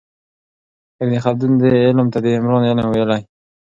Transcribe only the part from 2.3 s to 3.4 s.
عمران علم ویلی و.